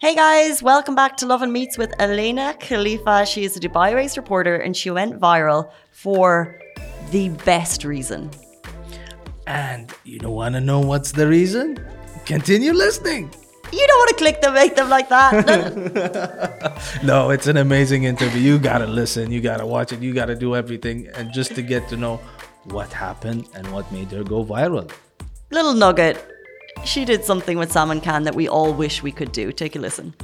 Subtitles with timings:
[0.00, 3.26] Hey guys, welcome back to Love and Meets with Alena Khalifa.
[3.26, 6.58] She is a Dubai based reporter and she went viral for
[7.10, 8.30] the best reason.
[9.46, 11.76] And you don't want to know what's the reason?
[12.24, 13.30] Continue listening.
[13.70, 15.32] You don't want to click them, make them like that.
[17.04, 18.40] no, it's an amazing interview.
[18.40, 21.88] You gotta listen, you gotta watch it, you gotta do everything, and just to get
[21.90, 22.16] to know
[22.64, 24.90] what happened and what made her go viral.
[25.50, 26.39] Little nugget
[26.84, 29.52] she did something with Salman Khan that we all wish we could do.
[29.52, 30.14] Take a listen.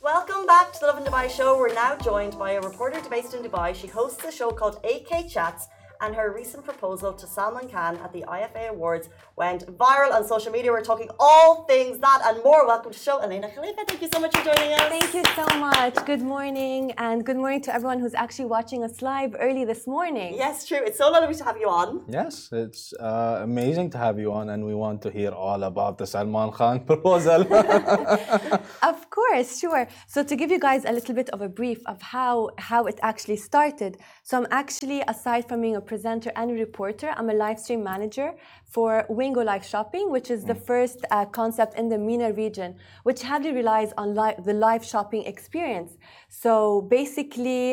[0.00, 1.58] Welcome back to the Lovin Dubai show.
[1.58, 3.74] We're now joined by a reporter based in Dubai.
[3.74, 5.68] She hosts a show called AK Chats
[6.00, 10.50] and her recent proposal to Salman Khan at the IFA Awards went viral on social
[10.50, 10.70] media.
[10.72, 12.66] We're talking all things that and more.
[12.66, 13.84] Welcome to the show, Alena Khalifa.
[13.86, 14.82] Thank you so much for joining us.
[14.96, 15.94] Thank you so much.
[16.06, 20.34] Good morning, and good morning to everyone who's actually watching us live early this morning.
[20.34, 20.80] Yes, true.
[20.82, 22.04] It's so lovely to have you on.
[22.08, 25.98] Yes, it's uh, amazing to have you on, and we want to hear all about
[25.98, 27.40] the Salman Khan proposal.
[28.82, 29.86] of course, sure.
[30.06, 32.98] So to give you guys a little bit of a brief of how how it
[33.02, 33.98] actually started.
[34.22, 37.08] So I'm actually, aside from being a presenter and a reporter.
[37.16, 38.28] I'm a live stream manager
[38.74, 40.66] for Wingo Live Shopping, which is the mm.
[40.70, 42.70] first uh, concept in the MENA region,
[43.02, 45.90] which heavily relies on li the live shopping experience.
[46.44, 46.52] So
[46.98, 47.64] basically,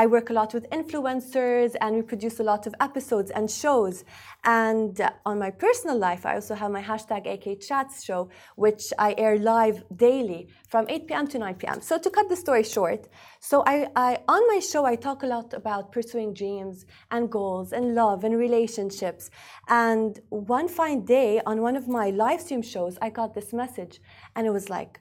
[0.00, 3.96] I work a lot with influencers and we produce a lot of episodes and shows.
[4.44, 8.20] And uh, on my personal life, I also have my hashtag AK Chats show,
[8.64, 11.26] which I air live daily from 8 p.m.
[11.32, 11.78] to 9 p.m.
[11.88, 13.02] So to cut the story short,
[13.40, 17.65] so I, I, on my show, I talk a lot about pursuing dreams and goals
[17.72, 19.30] and love and relationships.
[19.68, 24.00] And one fine day on one of my live stream shows, I got this message,
[24.34, 25.00] and it was like,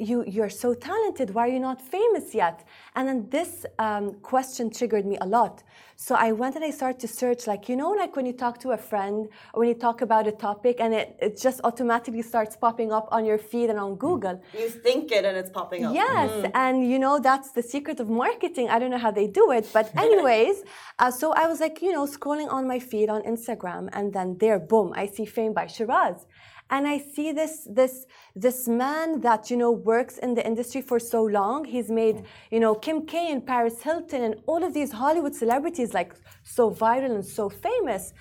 [0.00, 2.64] you you're so talented why are you not famous yet?
[2.96, 5.62] And then this um, question triggered me a lot.
[6.06, 8.54] So i went and i started to search like you know like when you talk
[8.64, 12.22] to a friend or when you talk about a topic and it, it just automatically
[12.22, 14.36] starts popping up on your feed and on google.
[14.58, 15.94] You think it and it's popping up.
[15.94, 16.50] Yes mm.
[16.54, 18.66] and you know that's the secret of marketing.
[18.70, 20.56] I don't know how they do it but anyways
[20.98, 24.28] uh, so i was like you know scrolling on my feed on instagram and then
[24.38, 26.26] there boom i see fame by shiraz
[26.70, 30.98] and I see this this this man that you know works in the industry for
[30.98, 31.64] so long.
[31.64, 32.24] He's made mm.
[32.50, 36.70] you know Kim K and Paris Hilton and all of these Hollywood celebrities like so
[36.70, 38.12] viral and so famous.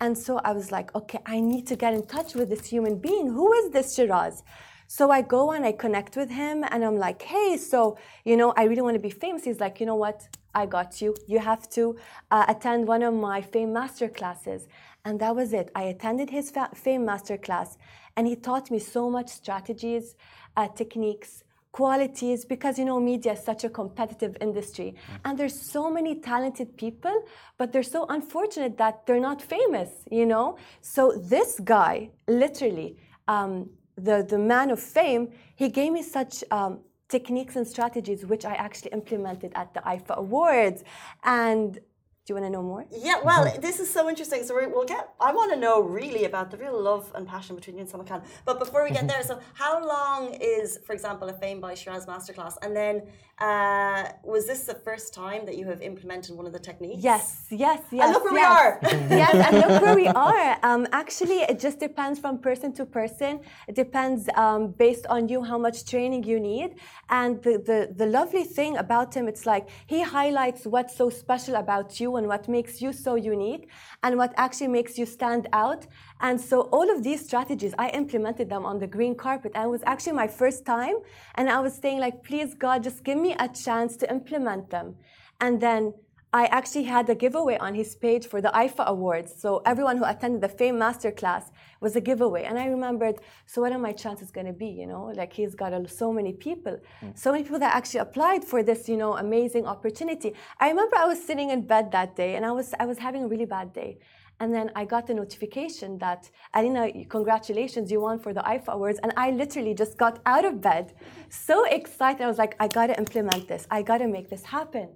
[0.00, 2.98] And so I was like, okay, I need to get in touch with this human
[2.98, 3.26] being.
[3.26, 4.44] Who is this Shiraz?
[4.86, 8.54] So I go and I connect with him and I'm like, hey, so, you know,
[8.56, 9.44] I really want to be famous.
[9.44, 10.26] He's like, you know what?
[10.62, 11.14] I got you.
[11.32, 11.82] You have to
[12.30, 14.60] uh, attend one of my fame master classes.
[15.04, 15.70] And that was it.
[15.74, 17.78] I attended his fame master class,
[18.16, 20.16] and he taught me so much strategies,
[20.56, 25.18] uh, techniques, qualities because you know media is such a competitive industry mm.
[25.24, 27.16] and there's so many talented people
[27.58, 32.96] but they're so unfortunate that they're not famous you know so this guy literally
[33.28, 38.44] um, the, the man of fame he gave me such um, techniques and strategies which
[38.44, 40.84] i actually implemented at the ifa awards
[41.24, 41.80] and
[42.28, 42.84] do you want to know more?
[42.90, 43.62] Yeah, well, mm-hmm.
[43.62, 44.44] this is so interesting.
[44.44, 45.08] So we'll get.
[45.18, 48.06] I want to know really about the real love and passion between you and Salman
[48.06, 48.22] Khan.
[48.44, 49.06] But before we get mm-hmm.
[49.06, 52.56] there, so how long is, for example, a Fame by Shiraz masterclass?
[52.60, 52.94] And then
[53.40, 57.02] uh, was this the first time that you have implemented one of the techniques?
[57.02, 58.04] Yes, yes, yes.
[58.04, 58.82] And look where yes.
[58.82, 58.98] we are.
[59.22, 60.58] yes, and look where we are.
[60.64, 63.40] Um, actually, it just depends from person to person.
[63.68, 66.74] It depends um, based on you how much training you need.
[67.10, 71.54] And the, the, the lovely thing about him, it's like he highlights what's so special
[71.54, 73.68] about you and what makes you so unique
[74.02, 75.86] and what actually makes you stand out.
[76.20, 79.52] And so all of these strategies, I implemented them on the green carpet.
[79.54, 80.96] And it was actually my first time.
[81.36, 84.96] And I was saying like, please God, just give me a chance to implement them.
[85.40, 85.94] And then
[86.32, 89.32] I actually had a giveaway on his page for the IFA Awards.
[89.34, 91.44] So everyone who attended the Fame Masterclass
[91.80, 92.44] was a giveaway.
[92.44, 94.66] And I remembered, so what are my chances going to be?
[94.66, 97.18] You know, like he's got so many people, mm.
[97.18, 100.34] so many people that actually applied for this, you know, amazing opportunity.
[100.60, 103.24] I remember I was sitting in bed that day and I was I was having
[103.24, 103.98] a really bad day.
[104.40, 109.00] And then I got the notification that, Alena, congratulations, you won for the IFA Awards.
[109.02, 110.94] And I literally just got out of bed,
[111.28, 112.22] so excited.
[112.22, 114.90] I was like, I gotta implement this, I gotta make this happen.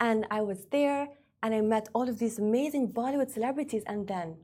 [0.00, 1.08] And I was there
[1.42, 3.84] and I met all of these amazing Bollywood celebrities.
[3.86, 4.36] And then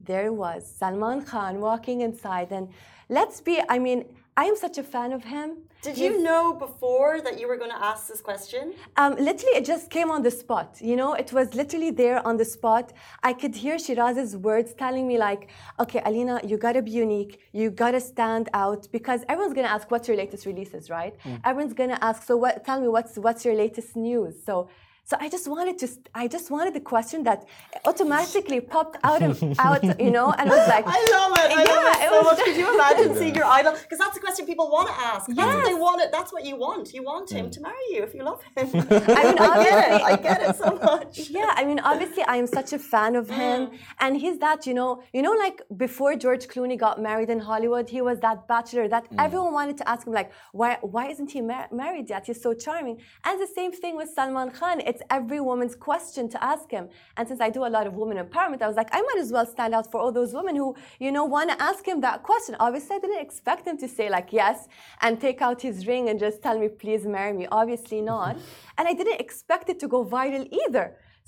[0.00, 2.52] there was Salman Khan walking inside.
[2.52, 2.68] And
[3.08, 4.04] let's be, I mean,
[4.36, 5.58] I am such a fan of him.
[5.82, 8.74] Did you know before that you were going to ask this question?
[8.96, 10.78] Um, literally, it just came on the spot.
[10.80, 12.92] You know, it was literally there on the spot.
[13.22, 17.40] I could hear Shiraz's words telling me, like, okay, Alena, you got to be unique.
[17.52, 21.14] You got to stand out because everyone's going to ask, what's your latest releases, right?
[21.24, 21.40] Mm.
[21.44, 24.34] Everyone's going to ask, so what, tell me, what's, what's your latest news?
[24.44, 24.68] So
[25.08, 27.46] So I just wanted to, I just wanted the question that
[27.84, 31.50] automatically popped out of, out, you know, and I was like, I love it.
[31.58, 32.44] I Yeah, love it it so was much.
[32.44, 33.72] Could you imagine seeing your idol?
[33.82, 35.26] Because that's the question people want to ask.
[35.28, 36.02] That's what they want.
[36.02, 36.10] It.
[36.10, 36.92] That's what you want.
[36.92, 37.52] You want him mm.
[37.52, 38.68] to marry you if you love him.
[38.74, 40.02] I mean, I get it.
[40.02, 41.30] I get it so much.
[41.30, 43.70] yeah i mean obviously i am such a fan of him
[44.00, 47.88] and he's that you know you know like before george clooney got married in hollywood
[47.88, 49.24] he was that bachelor that mm.
[49.24, 52.52] everyone wanted to ask him like why why isn't he mar- married yet he's so
[52.54, 56.88] charming and the same thing with salman khan it's every woman's question to ask him.
[57.16, 59.30] And since i do a lot of women empowerment i was like i might as
[59.34, 60.68] well stand out for all those women who
[61.04, 62.56] you know want to ask him that question.
[62.66, 64.58] Obviously i didn't expect him to say like yes
[65.02, 67.46] and take out his ring and just tell me please marry me.
[67.60, 68.36] Obviously not.
[68.78, 70.86] And i didn't expect it to go viral either.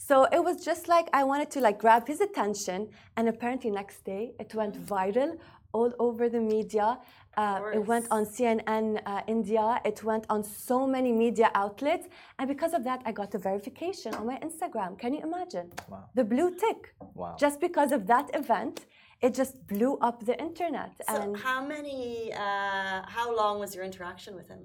[0.09, 4.05] So it was just like I wanted to like grab his attention, and apparently next
[4.05, 5.31] day it went viral
[5.73, 6.99] all over the media.
[7.37, 9.81] Uh, it went on CNN uh, India.
[9.85, 14.15] It went on so many media outlets, and because of that, I got a verification
[14.15, 14.99] on my Instagram.
[14.99, 15.71] Can you imagine?
[15.89, 16.05] Wow.
[16.15, 16.95] The blue tick.
[17.15, 17.37] Wow.
[17.39, 18.87] Just because of that event,
[19.21, 20.93] it just blew up the internet.
[21.09, 22.33] So and how many?
[22.33, 24.63] Uh, how long was your interaction with him?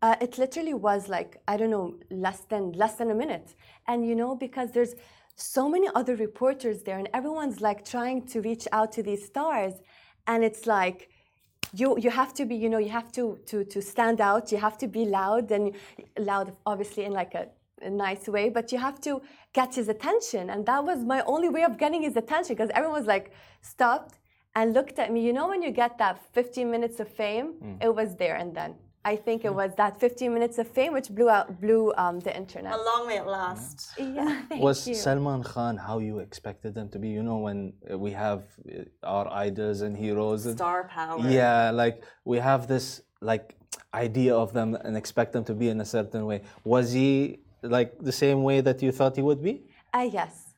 [0.00, 3.54] Uh, it literally was like I don't know less than less than a minute,
[3.88, 4.94] and you know because there's
[5.36, 9.74] so many other reporters there, and everyone's like trying to reach out to these stars,
[10.26, 11.10] and it's like
[11.72, 14.58] you you have to be you know you have to to to stand out, you
[14.58, 15.74] have to be loud and
[16.18, 17.48] loud obviously in like a,
[17.82, 19.20] a nice way, but you have to
[19.52, 22.98] get his attention, and that was my only way of getting his attention because everyone
[23.00, 24.18] was like stopped
[24.54, 25.24] and looked at me.
[25.26, 27.82] You know when you get that 15 minutes of fame, mm.
[27.82, 28.74] it was there and then.
[29.06, 32.34] I think it was that 15 minutes of fame which blew out, blew um, the
[32.34, 32.72] internet.
[32.72, 33.90] How long may it last?
[33.98, 34.94] Yeah, thank was you.
[34.94, 37.08] Salman Khan how you expected them to be?
[37.08, 40.46] You know, when uh, we have uh, our idols and heroes.
[40.46, 41.18] and- Star power.
[41.28, 43.56] Yeah, like we have this like
[43.92, 46.42] idea of them and expect them to be in a certain way.
[46.64, 49.64] Was he like the same way that you thought he would be?
[49.92, 50.54] Uh, yes.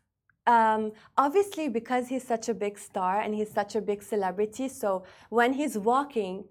[0.47, 5.03] Um, obviously, because he's such a big star and he's such a big celebrity, so
[5.31, 6.45] when he's walking,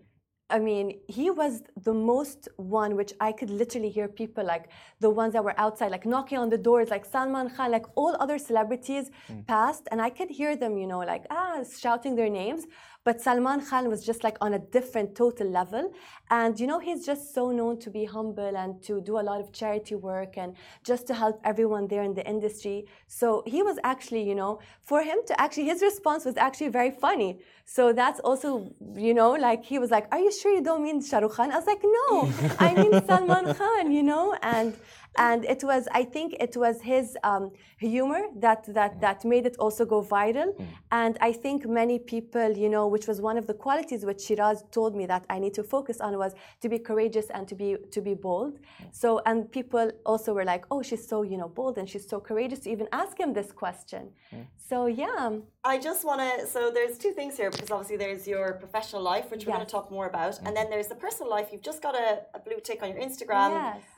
[0.56, 1.54] I mean, he was
[1.88, 4.66] the most one which I could literally hear people like
[5.02, 8.16] the ones that were outside, like knocking on the doors, like Salman Khan, like all
[8.24, 9.12] other celebrities
[9.48, 12.64] passed, and I could hear them, you know, like ah, shouting their names.
[13.04, 15.92] But Salman Khan was just like on a different total level.
[16.32, 19.42] And you know, he's just so known to be humble and to do a lot
[19.42, 22.86] of charity work and just to help everyone there in the industry.
[23.08, 26.92] So he was actually, you know, for him to actually, his response was actually very
[27.06, 27.42] funny.
[27.66, 31.04] So that's also, you know, like he was like, Are you sure you don't mean
[31.04, 31.52] Shah Rukh Khan?
[31.52, 34.38] I was like, No, I mean Salman Khan, you know?
[34.42, 34.76] And
[35.18, 39.02] and it was i think it was his um, humor that that mm.
[39.02, 40.50] that made it also go viral.
[40.56, 40.68] Mm.
[40.92, 44.64] And i think many people you know which was one of the qualities which shiraz
[44.72, 47.78] told me that i need to focus on was to be courageous and to be
[47.92, 48.54] to be bold.
[48.54, 48.62] Mm.
[48.92, 52.20] So and people also were like oh she's so you know bold and she's so
[52.20, 54.12] courageous to even ask him this question.
[54.58, 55.30] So yeah.
[55.64, 56.48] I just want to.
[56.48, 59.72] So there's two things here because obviously there's your professional life, which we're going to
[59.72, 61.50] talk more about, and then there's the personal life.
[61.52, 63.52] You've just got a, a blue tick on your Instagram.
[63.52, 63.95] yes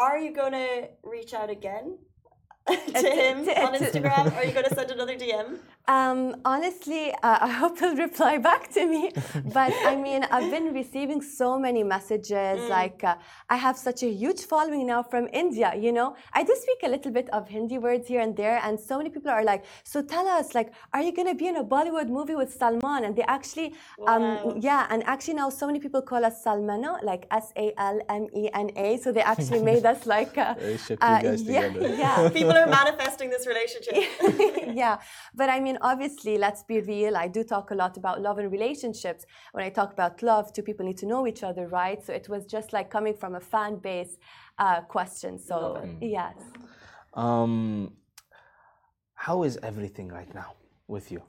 [0.00, 1.98] Are you going to reach out again
[2.94, 4.24] to to- him to- on to- Instagram?
[4.36, 5.58] Are you going to send another DM?
[5.88, 9.10] Um, honestly, uh, I hope he'll reply back to me.
[9.58, 12.68] But I mean, I've been receiving so many messages.
[12.68, 13.16] Like, uh,
[13.48, 15.72] I have such a huge following now from India.
[15.76, 18.78] You know, I do speak a little bit of Hindi words here and there, and
[18.78, 21.64] so many people are like, "So tell us, like, are you gonna be in a
[21.64, 24.06] Bollywood movie with Salman?" And they actually, Wow.
[24.46, 27.98] um, yeah, and actually now so many people call us Salmano, like S A L
[28.08, 28.96] M E N A.
[28.98, 31.94] So they actually made us like, uh, They shook you guys yeah, together.
[32.04, 32.28] yeah.
[32.28, 33.94] People are manifesting this relationship.
[34.82, 34.98] yeah,
[35.34, 37.16] but I mean, obviously, let's be real.
[37.16, 39.24] I do talk a lot about love and relationships.
[39.52, 42.04] When I talk about love, two people need to know each other, right?
[42.04, 44.18] So it was just like coming from a fan base
[44.58, 45.38] uh, question.
[45.38, 45.56] So,
[46.00, 46.36] yes.
[47.14, 47.92] Um,
[49.14, 50.54] how is everything right now
[50.86, 51.22] with you?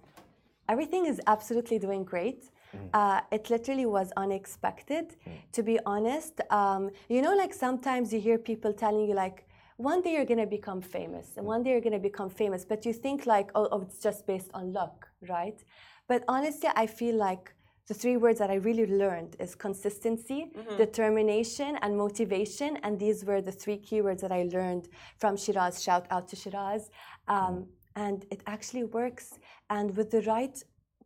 [0.69, 2.45] Everything is absolutely doing great.
[2.93, 5.15] Uh, it literally was unexpected,
[5.51, 6.39] to be honest.
[6.49, 9.45] Um, you know, like sometimes you hear people telling you, like,
[9.81, 11.53] one day you're going to become famous, and mm.
[11.53, 14.27] one day you're going to become famous, but you think, like, oh, oh, it's just
[14.27, 15.63] based on luck, right?
[16.07, 17.53] But honestly, I feel like
[17.87, 20.77] the three words that I really learned is consistency, mm-hmm.
[20.77, 22.77] determination, and motivation.
[22.83, 25.81] And these were the three keywords that I learned from Shiraz.
[25.81, 26.89] Shout out to Shiraz.
[27.27, 27.65] Um, mm.
[27.95, 29.39] and it actually works.
[29.69, 30.57] And with the right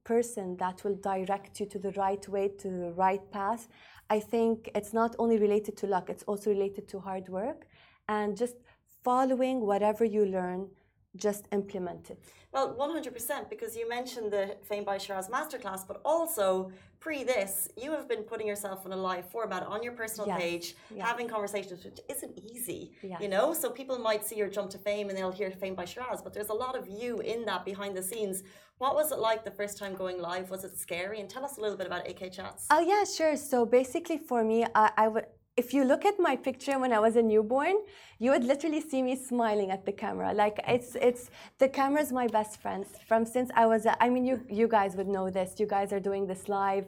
[0.03, 3.67] person that will direct you to the right way, to the right path,
[4.09, 7.65] I think it's not only related to luck, it's also related to hard work
[8.07, 8.55] and just
[9.03, 10.67] following whatever you learn
[11.15, 12.19] just implement it.
[12.51, 17.91] Well, 100%, because you mentioned the Fame by Shiraz masterclass, but also pre this, you
[17.91, 21.05] have been putting yourself in a live format on your personal Yes, page, yeah.
[21.05, 23.17] having conversations, which isn't easy, Yeah.
[23.21, 23.53] you know?
[23.53, 26.33] So people might see your jump to fame and they'll hear Fame by Shiraz, but
[26.33, 28.43] there's a lot of you in that behind the scenes.
[28.77, 30.49] What was it like the first time going live?
[30.49, 31.21] Was it scary?
[31.21, 32.67] And tell us a little bit about AK Chats.
[32.69, 33.37] Oh yeah, sure.
[33.37, 35.27] So basically, for me, I, I would.
[35.57, 37.75] If you look at my picture when I was a newborn,
[38.19, 40.33] you would literally see me smiling at the camera.
[40.33, 43.85] Like it's it's the camera is my best friend from since I was.
[43.85, 45.57] A, I mean, you you guys would know this.
[45.57, 46.85] You guys are doing this live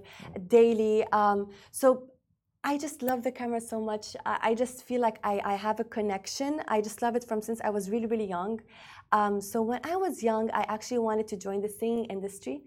[0.47, 1.05] daily.
[1.13, 2.09] Um, so
[2.65, 4.17] I just love the camera so much.
[4.25, 6.61] I, I just feel like I, I have a connection.
[6.67, 8.59] I just love it from since I was really, really young.
[9.13, 12.63] Um, so when I was young, I actually wanted to join the singing industry.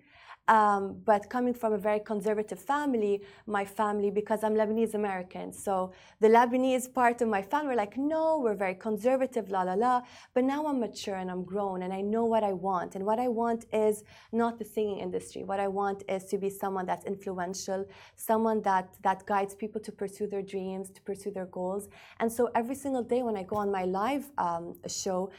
[0.50, 5.92] Um, but coming from a very conservative family, my family, because I'm Lebanese American, so
[6.18, 10.02] the Lebanese part of my family were like, no, we're very conservative, la la la.
[10.34, 12.96] But now I'm mature and I'm grown and I know what I want.
[12.96, 14.02] And what I want is
[14.32, 15.44] not the singing industry.
[15.44, 19.92] What I want is to be someone that's influential, someone that, that guides people to
[19.92, 21.88] pursue their dreams, to pursue their goals.
[22.18, 25.30] And so every single day when I go on my live um, show,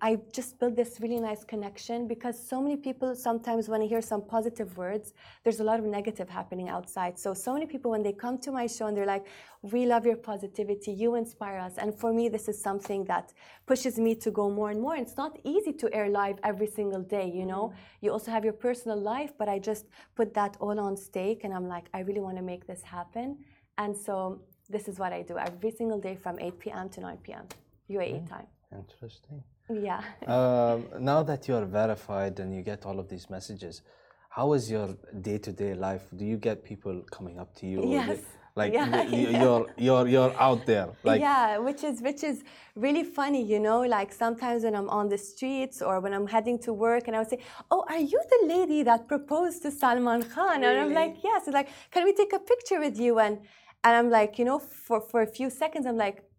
[0.00, 4.00] I just built this really nice connection because so many people sometimes when I hear
[4.00, 5.12] some positive words,
[5.44, 7.18] there's a lot of negative happening outside.
[7.18, 9.26] So so many people when they come to my show and they're like,
[9.60, 10.92] "We love your positivity.
[10.92, 13.34] You inspire us." And for me, this is something that
[13.66, 14.96] pushes me to go more and more.
[14.96, 17.28] It's not easy to air live every single day.
[17.30, 18.04] You know, mm-hmm.
[18.04, 21.52] you also have your personal life, but I just put that all on stake, and
[21.52, 23.36] I'm like, I really want to make this happen.
[23.76, 24.40] And so
[24.70, 26.88] this is what I do every single day from 8 p.m.
[26.88, 27.44] to 9 p.m.
[27.90, 28.26] UAE mm-hmm.
[28.26, 28.46] time.
[28.76, 29.42] Interesting.
[29.68, 30.02] Yeah.
[30.26, 33.82] Um, now that you're verified and you get all of these messages,
[34.28, 34.88] how is your
[35.20, 36.04] day-to-day life?
[36.16, 37.80] Do you get people coming up to you?
[37.90, 38.18] Yes.
[38.54, 39.42] Like Yeah, y- y- yeah.
[39.42, 40.88] you're you're you're out there.
[41.04, 43.80] Like yeah, which is which is really funny, you know.
[43.80, 47.20] Like sometimes when I'm on the streets or when I'm heading to work, and I
[47.20, 47.38] would say,
[47.70, 51.54] "Oh, are you the lady that proposed to Salman Khan?" And I'm like, "Yes." It's
[51.54, 53.38] like, "Can we take a picture with you?" And
[53.84, 56.31] and I'm like, you know, for for a few seconds, I'm like, "A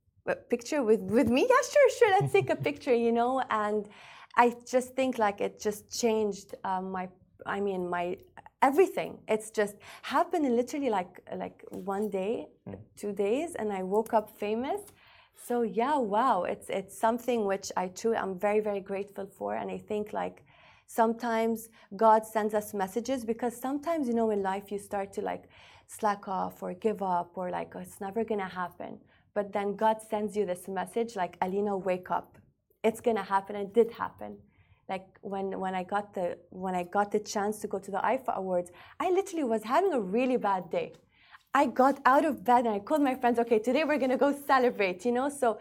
[0.50, 1.42] "Picture with with me?
[1.50, 2.12] Yeah, sure, sure.
[2.20, 3.42] Let's take a picture," you know.
[3.50, 3.90] And
[4.38, 7.10] I just think like it just changed um, my.
[7.46, 8.18] I mean, my
[8.62, 9.20] everything.
[9.28, 12.48] It's just happened in literally like like one day,
[12.96, 14.82] two days, and I woke up famous.
[15.36, 19.70] So yeah, wow, it's it's something which I truly I'm very very grateful for, and
[19.70, 20.46] I think like
[20.88, 25.44] sometimes God sends us messages because sometimes you know in life you start to like
[25.88, 29.00] slack off or give up or like oh, it's never gonna happen,
[29.36, 32.38] but then God sends you this message like Alena, wake up,
[32.84, 34.38] it's gonna happen, and it did happen
[34.90, 38.00] like when when I got the when I got the chance to go to the
[38.00, 40.94] IFA Awards, I literally was having a really bad day.
[41.54, 44.32] I got out of bed and I called my friends, okay, today we're gonna go
[44.54, 45.30] celebrate, you know?
[45.30, 45.60] So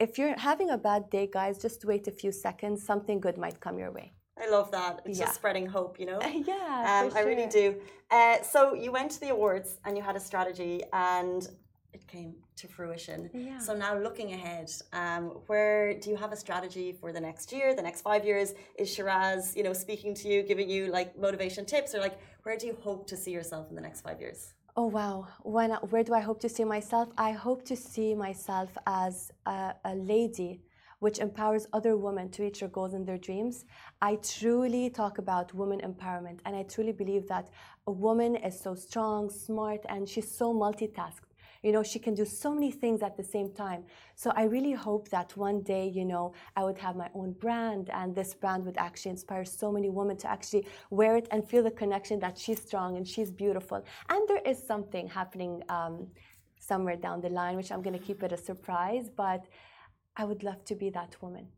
[0.00, 3.60] if you're having a bad day, guys, just wait a few seconds, something good might
[3.60, 4.14] come your way.
[4.42, 5.02] I love that.
[5.04, 5.26] It's Yeah.
[5.26, 6.20] just spreading hope, you know?
[6.52, 7.02] yeah.
[7.02, 7.66] Um, for I really do.
[8.10, 11.46] Uh, so you went to the awards and you had a strategy, and
[11.94, 13.30] it came to fruition.
[13.32, 13.58] Yeah.
[13.58, 17.74] So now looking ahead, um, where do you have a strategy for the next year,
[17.74, 18.52] the next five years?
[18.78, 22.56] Is Shiraz, you know, speaking to you, giving you like motivation tips, or like where
[22.56, 24.54] do you hope to see yourself in the next five years?
[24.76, 25.28] Oh wow!
[25.42, 27.08] When where do I hope to see myself?
[27.16, 30.62] I hope to see myself as a, a lady
[31.04, 33.66] which empowers other women to reach their goals and their dreams.
[34.00, 37.50] I truly talk about women empowerment, and I truly believe that
[37.86, 41.33] a woman is so strong, smart, and she's so multitasked.
[41.64, 43.82] You know, she can do so many things at the same time.
[44.14, 47.88] So I really hope that one day, you know, I would have my own brand
[47.98, 51.62] and this brand would actually inspire so many women to actually wear it and feel
[51.62, 53.82] the connection that she's strong and she's beautiful.
[54.10, 56.06] And there is something happening um,
[56.58, 59.44] somewhere down the line, which I'm going to keep it a surprise, but
[60.16, 61.48] I would love to be that woman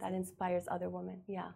[0.00, 1.20] that inspires other women.
[1.26, 1.50] Yeah.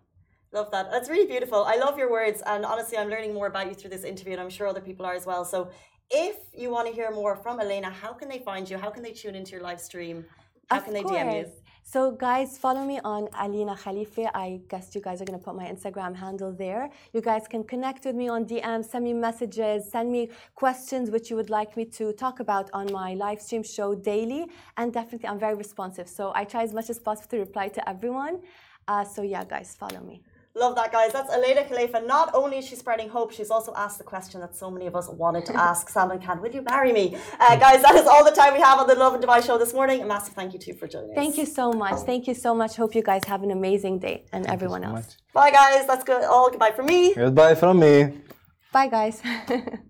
[0.52, 0.90] Love that.
[0.90, 1.64] That's really beautiful.
[1.64, 4.40] I love your words, and honestly, I'm learning more about you through this interview, and
[4.40, 5.44] I'm sure other people are as well.
[5.44, 5.70] So,
[6.10, 8.76] if you want to hear more from Alena, how can they find you?
[8.76, 10.24] How can they tune into your live stream?
[10.68, 11.52] How Of can they DM you?
[11.82, 14.36] So, guys, follow me on Alena Khalifa.
[14.36, 16.88] I guess you guys are going to put my Instagram handle there.
[17.12, 21.30] You guys can connect with me on DM, send me messages, send me questions which
[21.30, 24.46] you would like me to talk about on my live stream show daily.
[24.76, 26.08] And definitely, I'm very responsive.
[26.08, 28.42] So, I try as much as possible to reply to everyone.
[28.86, 30.22] Uh, so, yeah, guys, follow me.
[30.60, 31.10] Love that, guys.
[31.14, 32.02] That's Alena Khalifa.
[32.02, 34.94] Not only is she spreading hope, she's also asked the question that so many of
[34.94, 37.16] us wanted to ask Salman Khan, will you marry me?
[37.40, 39.72] Uh, guys, that is all the time we have on the Lovin Dubai show this
[39.72, 40.02] morning.
[40.02, 41.16] A massive thank you to you for joining us.
[41.16, 42.00] Thank you so much.
[42.00, 42.76] Thank you so much.
[42.76, 45.16] Hope you guys have an amazing day and everyone else.
[45.32, 45.86] Bye, guys.
[45.86, 46.24] That's good.
[46.24, 47.14] All goodbye from me.
[47.14, 48.18] Goodbye from me.
[48.70, 49.22] Bye, guys.